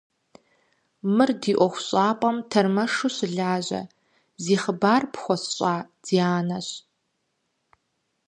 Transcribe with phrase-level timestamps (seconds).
[1.15, 3.81] Мыр ди ӏуэхущӏапӏэм тэрмэшу щылажьэ,
[4.43, 6.67] зи хъыбар пхуэсщӏа Дианэщ.